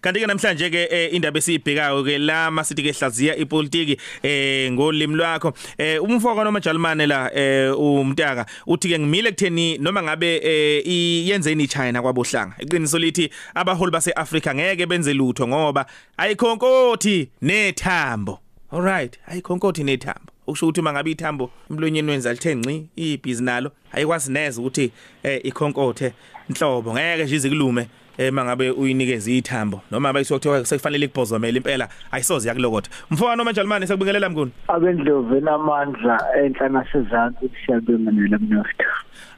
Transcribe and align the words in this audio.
kanti 0.00 0.20
ke 0.20 0.26
namhlanje 0.26 0.70
ke 0.70 0.86
eh, 0.90 1.14
indaba 1.14 1.38
esiyibhekayo 1.38 2.04
ke 2.04 2.18
la 2.18 2.50
masithi 2.50 2.82
ke 2.82 2.92
hlaziya 2.92 3.36
ipolitiki 3.36 3.96
eh 4.22 4.72
ngolimi 4.72 5.14
lwakho. 5.14 5.52
Eh 5.78 6.02
umfoko 6.02 6.44
noma 6.44 6.60
Jalimane 6.60 7.06
la 7.06 7.30
eh 7.34 7.72
umntaka 7.76 8.46
uthi 8.66 8.88
ke 8.88 8.98
ngimile 8.98 9.32
kutheni 9.32 9.78
noma 9.78 10.02
ngabe 10.02 10.40
eh 10.42 10.82
iyenzeni 10.86 11.64
iChina 11.64 12.02
kwabohlanga? 12.02 12.54
Iqiniso 12.58 12.98
lithi 12.98 13.30
abaholi 13.54 13.92
baseAfrika 13.92 14.54
ngeke 14.54 14.86
benze 14.86 15.14
lutho 15.14 15.48
ngoba 15.48 15.86
ayikhonkoti 16.16 17.28
nethambo. 17.42 18.38
Alright 18.72 19.18
ayikhonkoti 19.26 19.84
nethambo. 19.84 20.32
Ukusho 20.46 20.66
ukuthi 20.66 20.82
mangabe 20.82 21.10
ithambo 21.10 21.50
emlonyeni 21.70 22.10
wenza 22.10 22.32
lithe 22.32 22.56
ngci 22.56 22.88
ibhizi 22.96 23.42
nalo 23.42 23.72
ayikwazi 23.92 24.32
neze 24.32 24.60
ukuthi 24.60 24.92
eh 25.22 25.40
ikhonkothe 25.44 26.12
inhlobo 26.48 26.92
ngeke 26.92 27.24
nje 27.24 27.36
izikulume 27.36 27.88
mangabe 28.30 28.70
uyinikeza 28.70 29.30
ithambo 29.30 29.80
noma 29.90 30.12
bayisuka 30.12 30.38
kuthiwa 30.38 30.64
sekufanele 30.66 31.04
ikubhozomela 31.06 31.56
impela 31.56 31.88
ayisoze 32.12 32.48
yakulokotha 32.48 32.90
mfowethu 33.10 33.36
noma 33.36 33.52
Jalimane 33.52 33.86
sekubingelela 33.86 34.28
mnguni? 34.28 34.50
Abendlovu 34.68 35.36
enamandla 35.36 36.18
enhlana 36.44 36.84
sezantsi 36.92 37.50
siyabingelela 37.66 38.38
mnofto 38.38 38.84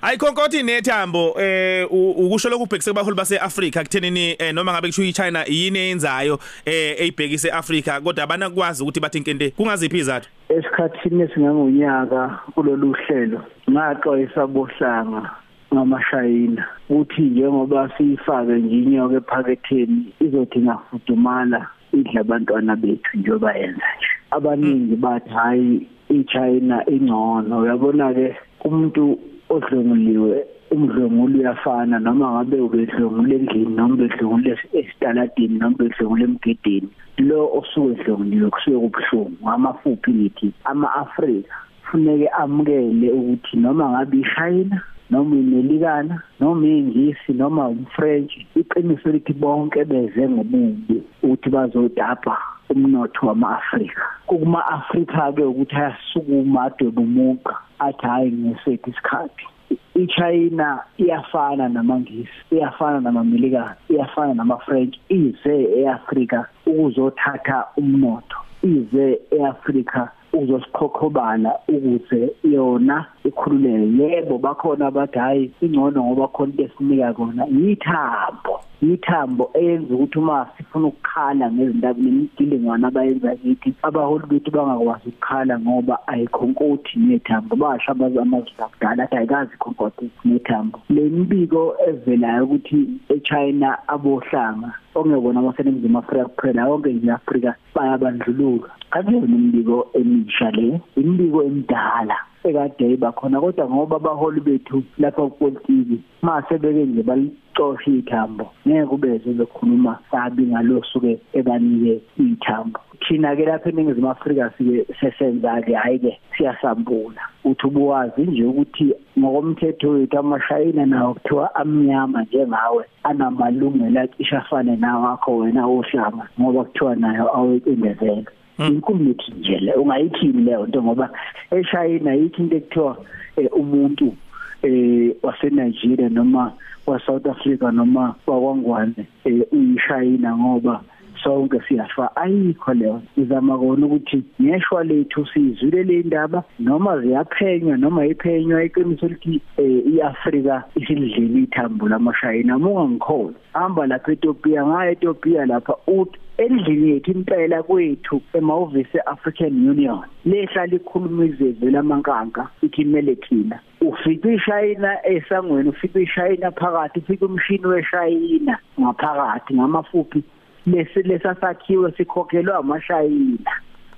ayikhonkoti 0.03 0.63
nethambo 0.63 1.35
eh 1.41 1.87
u- 1.93 2.11
ukusho 2.11 2.49
lokubhekise 2.49 2.91
kubaholi 2.91 3.17
baseAfrika 3.17 3.83
kuthenini 3.83 4.37
eh, 4.39 4.55
noma 4.55 4.73
ngabe 4.73 4.89
kusho 4.89 5.03
iChina 5.03 5.45
yini 5.47 5.79
eyenzayo 5.79 6.39
eh 6.65 7.01
eyibhekise 7.01 7.49
eAfrika 7.49 8.01
kodwa 8.01 8.25
abanakwazi 8.25 8.83
ukuthi 8.83 9.01
bathi 9.01 9.19
inkente 9.19 9.51
kungaziphi 9.51 9.99
izathu? 9.99 10.29
Esikhathini 10.49 11.23
esingangonyaka 11.23 12.39
kulolu 12.55 12.93
hlelo 13.07 13.45
ngaxwayisa 13.71 14.47
bohlanga 14.47 15.31
ngamashayina. 15.75 16.65
Ukuthi 16.89 17.23
njengoba 17.23 17.91
siyifake 17.97 18.53
nje 18.53 18.77
inyoka 18.83 19.17
ephaketheni 19.17 20.13
izothi 20.21 20.59
ngafudumala 20.59 21.67
idla 21.93 22.21
abantwana 22.21 22.77
bethu 22.77 23.19
njengoba 23.19 23.53
yenza 23.55 23.89
nje. 23.97 24.09
Abaningi 24.31 24.97
bathi 24.97 25.31
hayi 25.31 25.87
iChina 26.09 26.77
ingcono. 26.91 27.59
Uyabona 27.59 28.15
ke 28.15 28.37
umuntu 28.65 29.19
odlunguliwe 29.49 30.45
umdlungulo 30.73 31.39
uyafana 31.39 31.99
noma 31.99 32.27
ngabe 32.33 32.57
ubedlungule 32.61 33.37
endlini 33.37 33.75
noma 33.77 33.95
ubedlungule 33.95 34.59
esitaladini 34.79 35.59
noma 35.59 35.77
ubedlungule 35.77 36.25
emgedeni 36.25 36.89
lo 37.29 37.39
osuke 37.59 38.01
edlunguliwe 38.01 38.51
kusuke 38.51 38.79
kubhlungu 38.79 39.37
ngamafuphi 39.45 40.11
ngithi? 40.15 40.49
ama-Afrika. 40.65 41.55
Kufuneke 41.83 42.29
amukele 42.29 43.09
ukuthi 43.13 43.57
noma 43.57 43.85
ngabe 43.91 44.17
iShayina 44.25 44.79
noma 45.11 45.37
imelikana 45.37 46.23
noma 46.41 46.67
ingisi 46.67 47.33
noma 47.33 47.69
umfrench 47.69 48.33
iqiniso 48.57 49.09
lithi 49.13 49.33
bonke 49.33 49.85
beze 49.85 50.29
ngobubi 50.29 51.03
ukuthi 51.23 51.49
bazodapha 51.51 52.37
umnotho 52.71 53.27
wama-Afrika. 53.27 54.03
kuma-Afrika 54.27 55.33
ke 55.37 55.45
ukuthi 55.45 55.77
ayasukuma 55.77 56.63
adwebumuqa 56.63 57.55
athi 57.79 58.07
hayi 58.07 58.33
ngesethu 58.33 58.91
isikhathi. 58.91 59.47
iChina 59.95 60.79
iyafana 60.99 61.69
namangisi 61.69 62.39
iyafana 62.53 63.01
namamelikana 63.01 63.77
iyafana 63.89 64.35
namafrench 64.35 64.97
ize 65.09 65.57
eAfrika 65.79 66.47
ukuzothatha 66.67 67.65
umnotho 67.77 68.39
ize 68.63 69.21
eAfrika 69.33 70.11
uzosikhokobala 70.33 71.59
ukuze 71.69 72.31
yona 72.45 73.07
ikhululeke. 73.25 74.03
Yebo 74.03 74.39
bakhona 74.39 74.87
abathi 74.87 75.19
hayi 75.19 75.51
ingcono 75.61 76.05
ngoba 76.05 76.29
khona 76.29 76.53
into 76.53 76.63
esinika 76.65 77.13
kona 77.13 77.47
yithambo. 77.47 78.61
Yithambo 78.83 79.51
eyenza 79.55 79.95
ukuthi 79.95 80.19
uma 80.19 80.47
sifuna 80.57 80.87
ukukhala 80.87 81.53
ngezindaba 81.53 82.01
nemidilingwana 82.01 82.89
abayenza 82.89 83.37
kithi 83.37 83.75
abaholi 83.83 84.27
bethu 84.27 84.51
bangakwazi 84.51 85.09
ukukhala 85.09 85.55
ngoba 85.61 85.95
ayikhonkoti 86.07 86.99
nethambo. 86.99 87.57
Basho 87.57 87.93
abazamazwi 87.93 88.53
akudala 88.59 89.05
athi 89.05 89.17
ayikazi 89.17 89.55
ikhonkoti 89.55 90.11
nethambo. 90.25 90.81
Le 90.91 91.03
mbiko 91.03 91.77
evelayo 91.89 92.45
ukuthi 92.45 92.79
eChina 93.15 93.89
abohlanga 93.89 94.71
ongekona 94.95 95.41
abaseningizimu 95.41 95.99
Afrika 95.99 96.25
kuphela 96.25 96.67
yonke 96.69 96.93
nje 96.93 97.11
Afrika 97.13 97.55
bayabandlululwa. 97.75 98.71
Akuyona 98.91 99.37
imbiko 99.37 99.89
emisha 99.95 100.51
le 100.51 100.81
imbiko 100.97 101.43
emidala 101.43 102.17
ekade 102.45 102.93
ibakhona 102.93 103.41
kodwa 103.41 103.71
ngoba 103.71 103.97
abaholi 103.97 104.41
bethu 104.41 104.83
lapha 104.99 105.23
kupolitiki 105.23 106.01
mase 106.23 106.59
beke 106.59 106.85
nje 106.85 107.03
balicosha 107.03 107.91
ithambo 107.91 108.47
ngeke 108.67 108.87
kubeze 108.87 109.31
bekhuluma 109.33 109.99
sabi 110.11 110.43
ngalosuke 110.47 111.19
ebanike 111.33 112.01
ithambo. 112.19 112.81
Thina 113.09 113.37
ke 113.37 113.45
lapha 113.45 113.69
eningizimu 113.69 114.11
Afrika 114.11 114.53
sike 114.59 114.87
sesenza 115.01 115.63
ke 115.63 115.75
hayi 115.75 115.99
ke 115.99 116.19
siyasambula 116.37 117.23
uthi 117.45 117.67
ubuwazi 117.67 118.23
nje 118.23 118.45
ukuthi 118.45 118.95
ngokomthetho 119.19 119.91
wethu 119.91 120.19
amashayina 120.19 120.87
nawo 120.87 121.15
kuthiwa 121.15 121.55
amnyama 121.55 122.23
njengawe 122.23 122.85
anamalungelo 123.03 124.01
acisha 124.01 124.39
afane 124.39 124.77
nawakho 124.77 125.37
wena 125.37 125.67
ohlanga 125.67 126.29
ngoba 126.41 126.65
kuthiwa 126.65 126.97
nayo 126.97 127.37
awencindezelo 127.37 128.31
inkulu 128.59 129.05
yethu 129.09 129.33
nje 129.39 129.59
le 129.59 129.73
ungayithini 129.75 130.43
leyo 130.43 130.67
nto 130.67 130.83
ngoba 130.83 131.11
eShayina 131.51 132.15
yithi 132.15 132.43
into 132.43 132.57
ekuthiwa 132.57 132.97
eh, 133.37 133.49
umuntu 133.53 134.15
eh 134.63 135.15
waseNigeria 135.23 136.09
noma 136.09 136.53
waSouth 136.87 137.27
Africa 137.27 137.71
noma 137.73 138.15
wakwangwane 138.27 139.07
eh 139.25 139.43
uyishayina 139.53 140.37
ngoba 140.37 140.83
sonke 141.25 141.61
siyafa. 141.69 142.17
Ayikho 142.17 142.75
leyo. 142.75 143.03
Izama 143.17 143.59
kona 143.59 143.87
ukuthi 143.87 144.23
ngeshwa 144.43 144.85
lethu 144.85 145.27
sizwile 145.27 145.83
le 145.83 146.03
ndaba 146.03 146.45
noma 146.59 147.01
ziyaphenywa 147.01 147.77
noma 147.77 148.07
iphenywa 148.07 148.65
iqiniso 148.65 149.09
lithi 149.09 149.41
eh, 149.57 149.87
iAfrika 149.95 150.65
isidlile 150.77 151.43
ithambo 151.43 151.89
lamashayina 151.89 152.59
munga 152.59 152.89
ngikhona 152.89 153.35
hamba 153.53 153.87
lapha 153.87 154.13
eTopia 154.13 154.67
ngaya 154.67 154.91
eTopia 154.91 155.47
lapha 155.47 155.75
uthi 155.87 156.19
endlini 156.39 156.91
yethu 156.91 157.11
impela 157.11 157.63
kwethu 157.63 158.23
emahhovisi 158.35 158.99
eAfrican 158.99 159.69
Union. 159.71 160.05
Lehlala 160.25 160.75
ikhuluma 160.75 161.25
izizwe 161.25 161.71
lamankanka 161.71 162.49
ithi 162.63 162.83
imele 162.83 163.15
thina 163.17 163.61
ufika 163.81 164.33
iShayina 164.33 165.07
esangweni 165.07 165.69
ufika 165.69 166.01
iShayina 166.01 166.51
phakathi 166.51 166.99
ufika 166.99 167.27
umshini 167.27 167.67
weShayina 167.67 168.59
ngaphakathi 168.81 169.55
ngamafuphi 169.55 170.23
lesi 170.67 171.03
lesasakhiwe 171.03 171.93
sikhokhelwa 171.93 172.57
amashayina. 172.57 173.53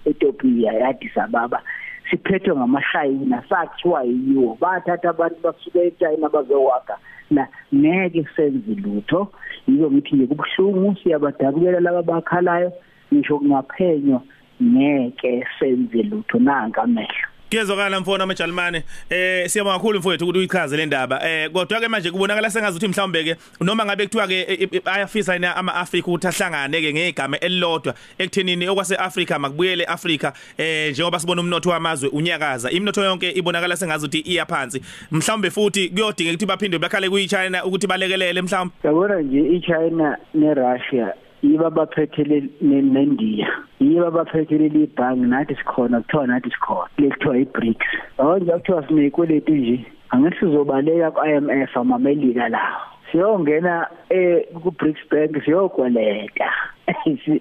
eTopia 0.04 0.72
yaDis 0.72 1.16
Ababa 1.18 1.62
siphethwe 2.10 2.56
ngamashayina 2.56 3.42
sakhiwa 3.48 4.02
yiwo. 4.04 4.58
Bathatha 4.60 5.10
abantu 5.10 5.36
basuka 5.42 5.78
eChina 5.82 6.28
bazowaka 6.28 6.98
la 7.30 7.48
ngeke 7.74 8.24
senze 8.36 8.74
lutho. 8.74 9.32
Yizo 9.68 9.90
ngithi 9.90 10.16
nje 10.16 10.26
kubuhlungu 10.26 10.96
siyabadabukela 11.02 11.80
laba 11.80 12.02
bakhalayo 12.02 12.72
ngisho 13.12 13.38
kungaphenywa 13.38 14.20
ngeke 14.62 15.46
senze 15.58 16.02
lutho 16.02 16.38
nanka 16.38 16.82
amehlo 16.82 17.33
Kuyezwakala 17.50 18.00
mfowethu 18.00 18.22
amajalimane 18.22 18.82
eh 19.10 19.48
siyabonga 19.48 19.76
kakhulu 19.78 19.98
mfowethu 19.98 20.24
ukuthi 20.24 20.38
uyichaze 20.38 20.76
le 20.76 20.86
ndaba. 20.86 21.28
Eh 21.28 21.50
kodwa 21.50 21.80
ke 21.80 21.88
manje 21.88 22.10
kubonakala 22.10 22.50
sengazi 22.50 22.76
ukuthi 22.76 22.88
mhlawumbe 22.88 23.24
ke 23.24 23.36
noma 23.60 23.84
ngabe 23.84 24.06
kuthiwa 24.06 24.26
ke 24.26 24.68
ayafisa 24.84 25.36
ina 25.36 25.56
ama 25.56 25.74
Africa 25.74 26.08
ukuthi 26.08 26.26
ahlangane 26.26 26.80
ke 26.80 26.92
ngegama 26.92 27.38
elilodwa 27.38 27.94
ekuthenini 28.18 28.68
okwase 28.68 28.96
Africa 28.96 29.38
makubuyele 29.38 29.84
Africa 29.84 30.32
eh 30.58 30.90
njengoba 30.92 31.20
sibona 31.20 31.40
umnotho 31.40 31.70
wamazwe 31.70 32.08
unyakaza. 32.08 32.70
Imnotho 32.70 33.04
yonke 33.04 33.30
ibonakala 33.30 33.76
sengazi 33.76 34.06
ukuthi 34.06 34.20
iya 34.20 34.46
phansi. 34.46 34.80
Mhlawumbe 35.10 35.50
futhi 35.50 35.88
kuyodinga 35.88 36.30
ukuthi 36.30 36.46
baphinde 36.46 36.78
bakhale 36.78 37.10
kuyiChina 37.10 37.64
ukuthi 37.64 37.86
balekelele 37.86 38.42
mhlawumbe. 38.42 38.74
Yabona 38.84 39.20
nje 39.20 39.56
iChina 39.56 40.18
neRussia 40.34 41.14
yiba 41.44 41.70
baphethele 41.70 42.36
neNdiya 42.60 43.48
yiba 43.80 44.10
baphethele 44.10 44.68
libhangi 44.68 45.26
nathi 45.26 45.54
sikhona 45.54 46.00
kuthiwa 46.00 46.26
nathi 46.26 46.50
sikhona 46.50 46.88
lekuthiwa 46.98 47.38
iBRICS 47.38 47.88
yonke 48.18 48.52
kuthiwa 48.52 48.86
sinekweletu 48.86 49.52
nje 49.54 49.76
angithi 50.10 50.38
sizobaleka 50.40 51.10
ku-IMF 51.10 51.76
amamelika 51.76 52.48
lawo 52.48 52.80
siyongena 53.12 53.86
eh 54.10 54.46
ku-BRICS 54.62 55.02
Bank 55.10 55.44
siyokweleta 55.44 56.50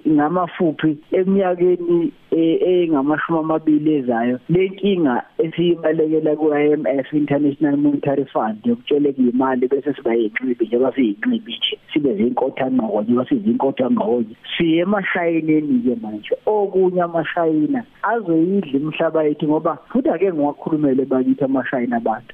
ngamafuphi 0.07 0.97
eminyakeni 1.11 2.11
engamashumi 2.31 3.39
amabili 3.39 3.93
ezayo. 3.95 4.39
Lenkinga 4.49 5.23
esiyibalekela 5.37 6.35
ku-IMF 6.35 7.13
International 7.13 7.77
Monetary 7.77 8.25
Fund 8.25 8.65
yokutsheleka 8.65 9.21
imali 9.21 9.67
bese 9.67 9.93
siba 9.93 10.13
yinqibi 10.13 10.65
njengoba 10.65 10.95
siyinqibi 10.95 11.53
nje. 11.57 11.79
Sibe 11.93 12.15
zinkotha 12.15 12.71
ngqo 12.71 13.01
njengoba 13.01 13.29
sizinkotha 13.29 13.89
ngqo 13.91 14.23
siye 14.57 14.81
emashayineni 14.81 15.79
ke 15.83 15.95
manje. 16.01 16.35
Okunye 16.45 17.01
amashayina 17.01 17.83
azoyidla 18.03 18.79
imhlaba 18.79 19.23
yethu 19.23 19.47
ngoba 19.47 19.77
futhi 19.89 20.09
ake 20.09 20.33
ngiwakhulumele 20.33 21.05
bakithi 21.05 21.43
amashayina 21.43 21.97
abantu 21.97 22.33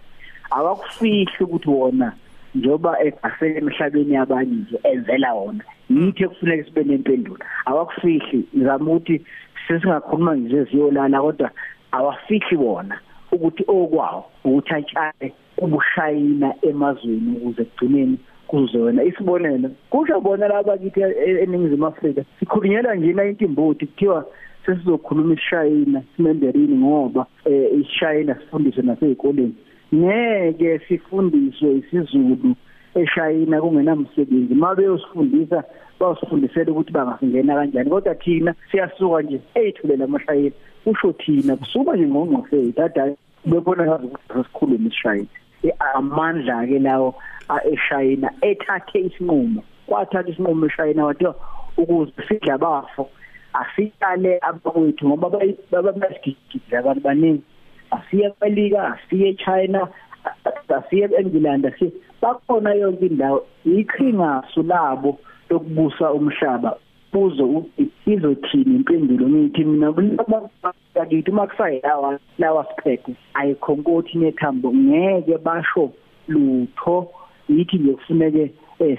awakufihli 0.52 1.44
ukuthi 1.44 1.70
wona 1.70 2.14
njoba 2.56 3.04
egasele 3.04 3.58
emhlabeni 3.58 4.14
yabanye 4.14 4.56
nje 4.56 4.78
enzela 4.84 5.34
wona 5.34 5.64
yithi 5.90 6.24
ekufuneka 6.24 6.64
sibe 6.64 6.84
nempendulo. 6.84 7.44
Awakufihli 7.66 8.48
ngizama 8.56 8.92
ukuthi 8.92 9.22
sesingakhuluma 9.68 10.36
nje 10.36 10.64
ziyolala 10.64 11.22
kodwa 11.22 11.50
awafihli 11.92 12.58
wona 12.58 12.96
ukuthi 13.32 13.64
okwawo 13.68 14.26
ukuthi 14.46 14.74
atshale 14.74 15.34
ubushayina 15.58 16.54
emazweni 16.62 17.38
ukuze 17.38 17.64
kugcineni 17.64 18.18
kuzona 18.48 19.04
isibonelo. 19.04 19.70
Kusho 19.90 20.22
bona 20.22 20.48
laba 20.48 20.78
kithi 20.78 21.02
eningizimu 21.44 21.88
Afrika 21.88 22.22
sikhulunyelwa 22.40 22.96
nje 22.96 23.14
na 23.14 23.26
intimbuti 23.26 23.86
kuthiwa 23.86 24.26
sesizokhuluma 24.66 25.34
isishayina 25.34 26.02
simenderini 26.16 26.78
ngoba 26.78 27.26
isishayina 27.80 28.36
sifundiswe 28.36 28.84
nasezikoleni 28.84 29.56
ngeke 29.94 30.80
sifundiswe 30.88 31.72
isizulu 31.76 32.56
eShayina 32.96 33.62
kungenamsebenzi. 33.62 34.56
Mabe 34.56 34.84
yosifundisa 34.84 35.64
bawusifundisela 36.00 36.72
ukuthi 36.72 36.92
bangasingena 36.92 37.56
kanjani. 37.56 37.90
Kodwa 37.90 38.16
thina 38.16 38.56
siyasuka 38.72 39.22
nje 39.22 39.42
eyithulela 39.56 40.06
amashayina 40.06 40.56
kusho 40.84 41.14
thina 41.14 41.56
kusuka 41.56 41.96
nje 41.96 42.08
ngongqofe 42.08 42.74
dada 42.78 43.16
bebona 43.46 43.86
ngazi 43.86 44.06
ukuthi 44.06 44.44
sikhulume 44.44 44.88
isishayina 44.88 45.28
amandla 45.94 46.68
ke 46.68 46.80
lawo 46.80 47.16
eShayina 47.72 48.32
ethathe 48.42 49.00
isinqumo. 49.00 49.64
Kwathatha 49.88 50.30
isinqumo 50.30 50.66
eShayina 50.66 51.06
wathiwa 51.06 51.36
ukuze 51.78 52.12
sidla 52.28 52.58
bafo 52.58 53.10
asitale 53.54 54.40
abakwethu 54.42 55.08
ngoba 55.08 55.30
babasigigidla 55.72 56.80
abantu 56.80 57.02
baningi. 57.02 57.44
Asiye 57.92 58.34
eMelika 58.42 58.80
asiye 58.94 59.30
eChina 59.30 59.88
asiye 60.78 61.10
eNgland 61.20 61.66
asiye 61.66 61.92
bakhona 62.22 62.74
yonke 62.74 63.06
indawo. 63.06 63.46
Iqhingasu 63.66 64.64
labo 64.64 65.20
lokubusa 65.50 66.14
umhlaba 66.14 66.78
buzo 67.14 67.46
ukuthi 67.46 67.92
izothini 68.06 68.76
impendulo 68.76 69.30
ngithi 69.30 69.66
mina 69.66 69.92
bakithi 70.96 71.32
makusayilawa 71.32 72.20
lawa 72.38 72.66
siphethe 72.70 73.14
ayikhonkoti 73.34 74.18
nethambo 74.18 74.74
ngeke 74.74 75.38
basho 75.38 75.92
lutho. 76.28 77.08
Yithi 77.50 77.78
nje 77.78 77.94
kufuneke 77.94 78.52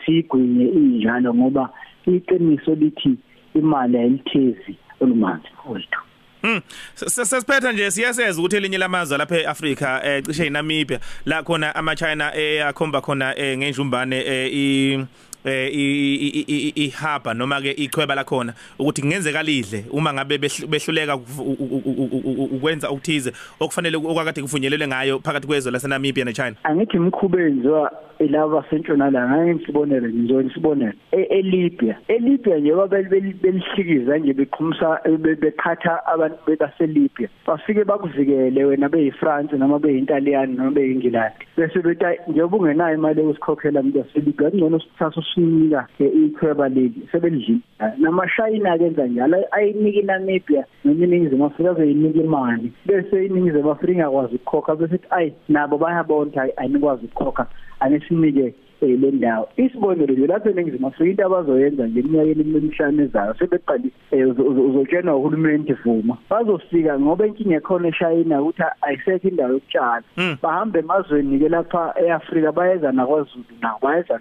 siyigwinye 0.05 0.65
injalo 0.69 1.35
ngoba 1.35 1.71
iqiniso 2.07 2.75
lithi 2.75 3.15
imali 3.55 3.99
ayilithezi 3.99 4.75
olumanzi 5.01 5.49
wethu 5.69 6.01
Mm 6.43 6.61
sesiphetha 6.95 7.73
nje 7.73 7.91
siyaseza 7.91 8.41
ukuthi 8.41 8.57
elinye 8.57 8.79
lamazwe 8.79 9.19
lapha 9.19 9.37
eAfrika 9.37 10.01
eh 10.05 10.23
cishe 10.25 10.47
eNamibia 10.47 11.01
la 11.25 11.43
khona 11.43 11.75
ama 11.75 11.97
China 11.97 12.37
eyakhomba 12.37 13.01
khona 13.01 13.35
ngenjumbane 13.57 14.21
i 14.21 14.93
eh 14.93 15.05
ihaba 15.45 17.35
noma 17.35 17.61
ke 17.61 17.71
ichweba 17.73 18.15
la 18.15 18.25
khona 18.25 18.53
ukuthi 18.79 19.03
kungenzeka 19.03 19.43
lidle 19.43 19.85
uma 19.93 20.13
ngabe 20.13 20.39
behluleka 20.39 21.17
ukwenza 21.17 22.91
ukuthize 22.91 23.33
okufanele 23.61 23.97
okwakade 23.97 24.43
kuvunyelwe 24.43 24.87
ngayo 24.89 25.19
phakathi 25.19 25.47
kwezwe 25.47 25.73
laseNamibia 25.73 26.25
neChina. 26.25 26.57
Angithi 26.65 26.97
imkhubo 26.97 27.39
enziwa 27.39 27.91
laba 28.29 28.65
sentshonalanga 28.71 29.45
ngeke 29.47 29.67
sibonele 29.67 30.09
ngizona 30.09 30.55
sibonele 30.55 30.95
eLibya. 31.13 31.97
eLibya 32.09 32.59
nje 32.59 32.75
babelihlikiza 32.75 34.19
nje 34.19 34.33
beqhumisa 34.33 35.01
beqhatha 35.41 36.07
abantu 36.07 36.37
bebaseLibya 36.47 37.29
bafike 37.47 37.85
bakuvikele 37.85 38.65
wena 38.65 38.89
beyiFrance 38.89 39.57
noma 39.57 39.79
beyintaliyani 39.79 40.57
noma 40.57 40.71
beyingilandi. 40.71 41.47
Bese 41.57 41.83
bethi 41.83 42.21
njengoba 42.29 42.57
ungenayo 42.57 42.95
imali 42.95 43.21
yokusikhokhela 43.21 43.81
umuntu 43.81 43.99
waseLibya 43.99 44.51
kungcono 44.51 44.81
sithatha 44.81 45.21
usinika 45.31 45.87
ichweba 45.99 46.69
leli 46.69 47.09
sebelidlile 47.13 47.61
namashayina 47.99 48.79
kenza 48.79 49.07
njalo 49.07 49.45
ayinika 49.51 50.01
iNamibia 50.01 50.65
noma 50.85 51.05
iningizimu 51.05 51.45
Afrika 51.47 51.75
beyinika 51.75 52.21
imali. 52.21 52.73
Bese 52.87 53.27
iningizimu 53.27 53.71
Afrika 53.71 53.93
ingakwazi 53.93 54.35
ukukhokha 54.35 54.77
bese 54.77 55.01
ayi 55.11 55.33
nabo 55.49 55.79
bayabona 55.79 56.49
ayinikwazi 56.57 57.05
ukukhokha 57.05 57.47
anesinike 57.81 58.55
le 58.87 59.11
ndawo 59.11 59.49
isibonelo 59.57 60.15
nje 60.15 60.27
lapho 60.27 60.51
eningizimu 60.51 60.87
Afrika 60.87 61.11
into 61.11 61.27
abazoyenza 61.27 61.87
nje 61.87 62.01
eminyakeni 62.01 62.57
emihlanu 62.57 63.03
ezayo 63.03 63.35
sebeqalise 63.35 64.25
uzotshena 64.25 65.17
uhulumeni 65.17 65.73
vuma. 65.85 66.17
Bazofika 66.31 67.01
ngoba 67.01 67.27
inkinga 67.27 67.57
ekhona 67.57 67.89
eShayina 67.89 68.43
ukuthi 68.43 68.63
ayisekho 68.83 69.29
indawo 69.29 69.53
yokutshala. 69.53 70.03
Bahambe 70.43 70.79
emazweni 70.79 71.39
ke 71.39 71.49
lapha 71.49 71.95
eAfrika 72.03 72.53
bayeza 72.53 72.93
naKwaZulu 72.93 73.55
nawo 73.63 73.79
bayeza 73.83 74.19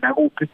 nakuphi. 0.00 0.48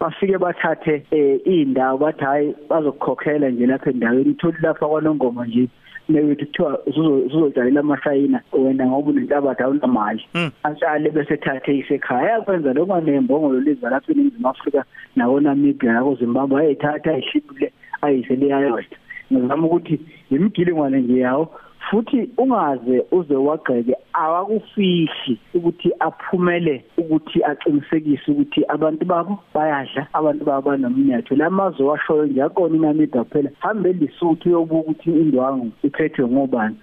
Bafike 0.00 0.38
bathathe 0.38 1.04
indawo 1.44 1.98
bathi 1.98 2.24
hayi 2.24 2.54
bazokukhokhela 2.70 3.50
nje 3.50 3.66
lapha 3.66 3.90
endaweni. 3.90 4.30
Itholi 4.30 4.58
lapha 4.62 4.86
kwanongoma 4.86 5.46
nje 5.46 5.68
newethu 6.08 6.46
kuthiwa 6.46 6.80
uzotshalela 7.26 7.80
amashayina 7.80 8.40
wena 8.52 8.86
ngoba 8.86 9.10
unenhlabathi 9.10 9.62
awunamali 9.62 10.22
atshale 10.62 11.10
bese 11.10 11.36
thathe 11.36 11.78
isekhaya 11.78 12.30
yakwenza 12.30 12.72
lokho 12.72 13.00
nembongolo 13.00 13.60
liza 13.60 13.90
lapha 13.90 14.12
eNingizimu 14.12 14.48
Afrika 14.48 14.84
nako 15.16 15.40
Namibia 15.40 15.92
nako 15.92 16.14
Zimbabwe 16.14 16.60
ayithatha 16.62 17.10
ayishibule 17.10 17.72
ayisele 18.02 18.48
yayodwa 18.48 18.98
ngizama 19.32 19.66
ukuthi 19.66 20.00
imigilingwane 20.30 21.00
nje 21.00 21.18
yawo 21.18 21.54
futhi 21.90 22.30
ungaze 22.38 23.04
uze 23.12 23.34
wagqeke 23.34 23.94
awakufihli 24.12 25.38
ukuthi 25.54 25.90
aphumele 26.00 26.84
ukuthi 26.98 27.44
aqinisekise 27.44 28.30
ukuthi 28.30 28.60
abantu 28.68 29.04
babo 29.04 29.38
bayadla 29.54 30.06
abantu 30.12 30.44
babo 30.44 30.70
banomnyatho 30.70 31.36
lamazwe 31.36 31.84
washoyo 31.86 32.26
nje 32.26 32.42
akona 32.42 32.76
inamida 32.76 33.24
kuphela 33.24 33.50
hambe 33.58 33.90
eLesotho 33.90 34.48
uyobuka 34.48 34.80
ukuthi 34.80 35.10
indwangu 35.10 35.70
iphethwe 35.82 36.26
ngobani? 36.28 36.76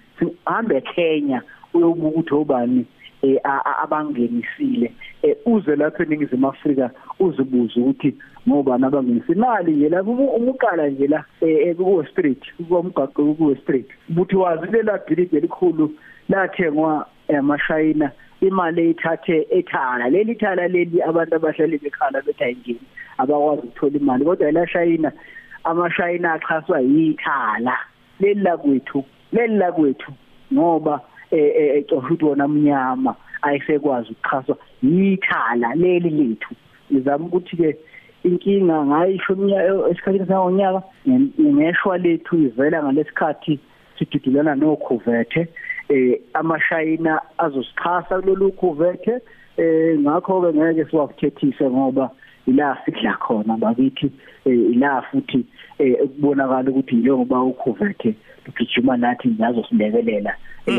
Hambe 0.44 0.76
eKenya 0.76 1.42
uyobuka 1.74 2.08
ukuthi 2.08 2.34
obani? 2.34 2.86
Abangenisile. 3.82 4.92
Uze 5.46 5.76
lapha 5.76 6.02
eningizimu 6.02 6.48
Afrika 6.48 6.90
uzibuza 7.20 7.80
ukuthi 7.80 8.14
ngobani 8.48 8.84
abangenisa 8.84 9.32
imali 9.32 9.72
nje 9.72 9.88
lapho 9.88 10.10
umuqala 10.10 10.88
nje 10.88 11.06
la 11.06 11.24
ku 11.76 12.04
street 12.10 12.42
kumgaqo 12.68 13.34
ku 13.34 13.56
street. 13.62 13.88
Buthi 14.08 14.36
wazi 14.36 14.66
lela 14.72 14.98
bhilidi 14.98 15.36
elikhulu 15.36 15.90
lathengwa 16.28 17.06
amashayina 17.28 18.10
imali 18.40 18.82
eyithathe 18.82 19.46
ethala. 19.50 20.08
Leli 20.08 20.34
thala 20.34 20.68
leli 20.68 21.02
abantu 21.02 21.36
abahlala 21.36 21.78
bekhala 21.78 22.22
bethi 22.22 22.44
ayingeni 22.44 22.80
abakwazi 23.18 23.62
ukuthola 23.66 23.96
imali. 23.96 24.24
Kodwa 24.24 24.52
la 24.52 24.66
shayina 24.66 25.12
amashayina 25.64 26.32
axhaswa 26.32 26.80
yithala. 26.80 27.78
Leli 28.20 28.40
la 28.40 28.56
kwethu 28.56 29.04
leli 29.32 29.56
la 29.56 29.72
kwethu 29.72 30.12
ngoba 30.52 31.00
ecosha 31.30 31.96
ukuthi 31.96 32.24
wona 32.24 32.48
mnyama. 32.48 33.14
Ayisekwazi 33.46 34.08
ukuxhaswa. 34.12 34.56
Yithala 34.82 35.74
leli 35.74 36.10
lethu. 36.10 36.54
Ngizama 36.92 37.24
ukuthi 37.26 37.56
ke 37.56 37.70
inkinga 38.24 38.76
ngayisho 38.86 39.32
esikhathini 39.90 40.26
sangonyaka 40.26 40.82
ngeshwa 41.40 41.98
lethu 41.98 42.36
ivela 42.46 42.82
ngalesikhathi 42.82 43.58
sidudulana 43.98 44.54
nokhuvethe 44.54 45.48
eh 45.88 46.20
amashayina 46.34 47.20
azosixhasa 47.38 48.20
kulolu 48.20 48.52
khuvethe 48.52 49.20
eh 49.56 49.98
ngakho 50.00 50.40
ke 50.40 50.50
ngeke 50.58 50.84
siwakuthethise 50.90 51.64
ngoba 51.70 52.10
ila 52.46 52.78
sidla 52.84 53.12
khona 53.12 53.56
bakithi 53.56 54.10
ila 54.46 55.02
futhi 55.02 55.44
ukubonakala 56.04 56.70
ukuthi 56.70 56.94
njengoba 56.94 57.42
ukhuvethe 57.42 58.14
ugijima 58.48 58.96
nathi 58.96 59.28
ngazo 59.28 59.64
silekelela 59.68 60.36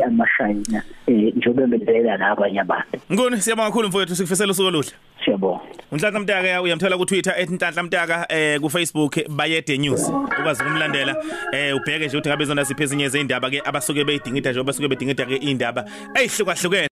amashayina 0.07 0.83
njengoba 1.07 1.67
belela 1.67 2.17
nabanye 2.17 2.61
abantu. 2.61 2.99
Ngone 3.13 3.37
siyabonga 3.37 3.69
kakhulu 3.69 3.87
mfowethu 3.87 4.15
sikufisela 4.15 4.51
usuku 4.51 4.67
oluhle. 4.67 4.91
Siyabonga. 5.25 5.61
Unhlanhla 5.91 6.19
Mtaka 6.19 6.61
uyamthola 6.61 6.97
ku 6.97 7.05
Twitter 7.05 7.33
@nhlanhla 7.49 7.83
Mtaka 7.83 8.25
eh 8.29 8.59
ku 8.61 8.69
Facebook 8.69 9.19
Bayede 9.29 9.77
News. 9.77 10.09
Ukwazi 10.39 10.63
kumlandela 10.63 11.15
eh 11.53 11.75
ubheke 11.75 12.05
nje 12.05 12.17
ukuthi 12.17 12.29
ngabe 12.29 12.45
zona 12.45 12.65
siphe 12.65 12.83
ezinye 12.83 13.05
izindaba 13.05 13.49
ke 13.49 13.61
abasuke 13.65 14.03
beyidingida 14.03 14.51
nje 14.51 14.59
abasuke 14.59 14.87
bedingida 14.87 15.25
ke 15.25 15.35
indaba 15.35 15.85
eyihlukahlukene 16.15 16.83